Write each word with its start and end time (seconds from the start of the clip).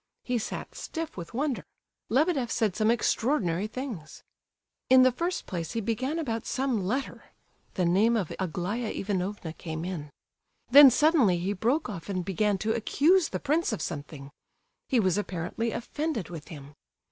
He 0.23 0.39
sat 0.39 0.73
stiff 0.73 1.15
with 1.15 1.35
wonder—Lebedeff 1.35 2.49
said 2.49 2.75
some 2.75 2.89
extraordinary 2.89 3.67
things. 3.67 4.23
In 4.89 5.03
the 5.03 5.11
first 5.11 5.45
place 5.45 5.73
he 5.73 5.79
began 5.79 6.17
about 6.17 6.47
some 6.47 6.83
letter; 6.87 7.25
the 7.75 7.85
name 7.85 8.17
of 8.17 8.33
Aglaya 8.39 8.87
Ivanovna 8.89 9.53
came 9.53 9.85
in. 9.85 10.09
Then 10.71 10.89
suddenly 10.89 11.37
he 11.37 11.53
broke 11.53 11.87
off 11.87 12.09
and 12.09 12.25
began 12.25 12.57
to 12.65 12.73
accuse 12.73 13.29
the 13.29 13.39
prince 13.39 13.71
of 13.71 13.79
something; 13.83 14.31
he 14.89 14.99
was 14.99 15.19
apparently 15.19 15.69
offended 15.71 16.29
with 16.31 16.47
him. 16.47 16.73